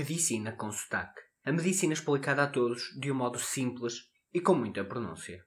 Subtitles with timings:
[0.00, 1.20] Medicina com sotaque.
[1.44, 5.44] A medicina explicada a todos de um modo simples e com muita pronúncia.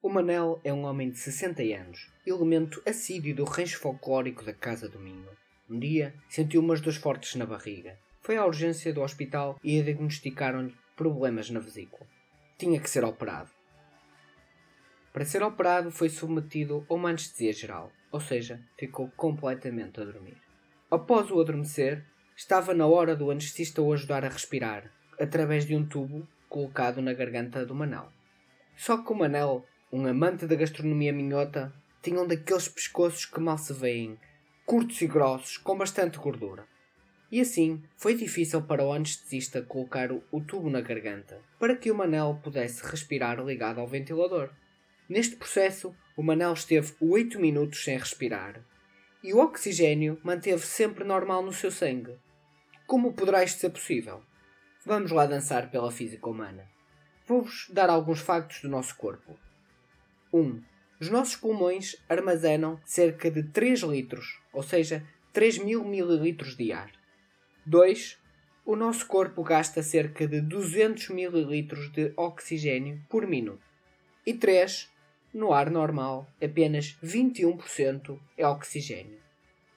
[0.00, 4.88] O Manel é um homem de 60 anos, elemento assíduo do rancho folclórico da Casa
[4.88, 5.28] do Minho.
[5.68, 7.98] Um dia sentiu umas dores fortes na barriga.
[8.20, 12.08] Foi à urgência do hospital e diagnosticaram-lhe problemas na vesícula.
[12.56, 13.50] Tinha que ser operado.
[15.12, 20.40] Para ser operado, foi submetido a uma anestesia geral, ou seja, ficou completamente a dormir.
[20.88, 22.06] Após o adormecer,
[22.38, 27.12] Estava na hora do anestesista o ajudar a respirar, através de um tubo colocado na
[27.12, 28.12] garganta do Manel.
[28.76, 33.58] Só que o Manel, um amante da gastronomia minhota, tinha um daqueles pescoços que mal
[33.58, 34.16] se veem,
[34.64, 36.64] curtos e grossos, com bastante gordura.
[37.28, 41.94] E assim foi difícil para o anestesista colocar o tubo na garganta, para que o
[41.94, 44.50] Manel pudesse respirar ligado ao ventilador.
[45.08, 48.64] Neste processo, o Manel esteve 8 minutos sem respirar,
[49.24, 52.16] e o oxigênio manteve sempre normal no seu sangue,
[52.88, 54.22] como poderá isto ser possível?
[54.82, 56.66] Vamos lá dançar pela física humana.
[57.26, 59.38] Vou-vos dar alguns factos do nosso corpo.
[60.32, 60.40] 1.
[60.40, 60.62] Um,
[60.98, 66.90] os nossos pulmões armazenam cerca de 3 litros, ou seja, 3 mil mililitros de ar.
[67.66, 68.18] 2.
[68.64, 73.66] O nosso corpo gasta cerca de 200 mililitros de oxigênio por minuto.
[74.24, 74.90] E 3.
[75.34, 79.20] No ar normal, apenas 21% é oxigênio.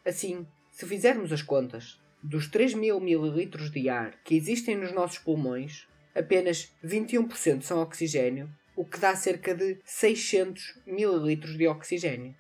[0.05, 5.17] Assim, se fizermos as contas, dos 3 mil mililitros de ar que existem nos nossos
[5.17, 12.36] pulmões, apenas 21% são oxigênio, o que dá cerca de 600 mililitros de oxigênio.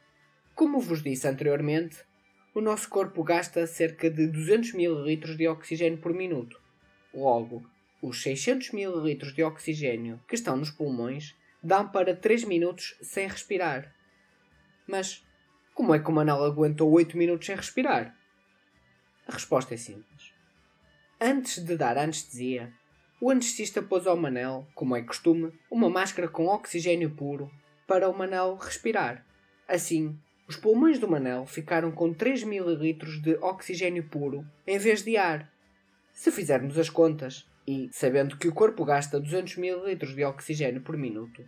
[0.55, 1.97] Como vos disse anteriormente,
[2.53, 6.59] o nosso corpo gasta cerca de 200 mililitros de oxigênio por minuto.
[7.13, 7.65] Logo,
[8.01, 13.93] os 600 mililitros de oxigênio que estão nos pulmões dão para 3 minutos sem respirar.
[14.87, 15.25] Mas
[15.73, 18.15] como é que o Manel aguentou 8 minutos sem respirar?
[19.31, 20.33] A resposta é simples.
[21.17, 22.69] Antes de dar anestesia,
[23.21, 27.49] o anestesista pôs ao Manel, como é costume, uma máscara com oxigênio puro
[27.87, 29.25] para o Manel respirar.
[29.65, 30.19] Assim,
[30.49, 35.49] os pulmões do Manel ficaram com 3 ml de oxigênio puro em vez de ar.
[36.11, 40.97] Se fizermos as contas, e sabendo que o corpo gasta 200 ml de oxigênio por
[40.97, 41.47] minuto,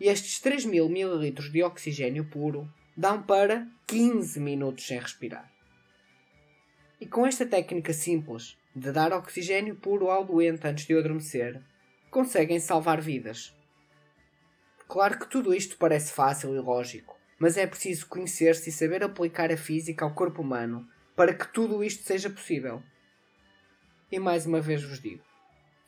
[0.00, 5.59] e estes 3 mil ml de oxigênio puro dão para 15 minutos sem respirar.
[7.00, 11.60] E com esta técnica simples de dar oxigênio puro ao doente antes de adormecer,
[12.10, 13.56] conseguem salvar vidas.
[14.86, 19.50] Claro que tudo isto parece fácil e lógico, mas é preciso conhecer-se e saber aplicar
[19.50, 22.82] a física ao corpo humano para que tudo isto seja possível.
[24.12, 25.22] E mais uma vez vos digo: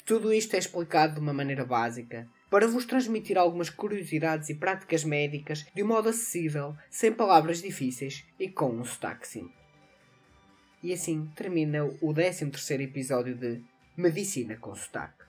[0.07, 5.05] tudo isto é explicado de uma maneira básica para vos transmitir algumas curiosidades e práticas
[5.05, 9.62] médicas de um modo acessível, sem palavras difíceis e com um sotaque simples.
[10.83, 12.51] E assim termina o 13
[12.83, 13.63] episódio de
[13.97, 15.23] Medicina com Sotaque.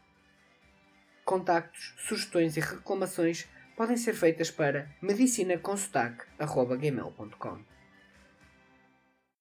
[1.24, 3.47] Contactos, sugestões e reclamações
[3.78, 7.59] podem ser feitas para medicinaconsotaque.gmail.com